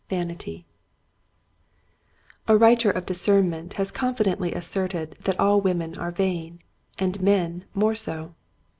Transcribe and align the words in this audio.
Vanity, 0.09 0.65
A 2.47 2.57
WRITER 2.57 2.89
of 2.89 3.05
discernment 3.05 3.73
has 3.73 3.91
confi 3.91 4.25
dently 4.25 4.55
asserted 4.55 5.11
that 5.25 5.39
all 5.39 5.61
women 5.61 5.95
are 5.95 6.09
vain— 6.09 6.59
and 6.97 7.21
men 7.21 7.65
more 7.75 7.93
so. 7.93 8.33